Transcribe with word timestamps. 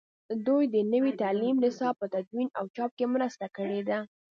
دوی 0.45 0.63
د 0.73 0.75
نوي 0.93 1.11
تعلیمي 1.21 1.59
نصاب 1.65 1.93
په 1.99 2.05
تدوین 2.13 2.47
او 2.59 2.65
چاپ 2.75 2.91
کې 2.97 3.05
مرسته 3.15 3.45
کړې 3.55 3.81
ده. 3.89 3.99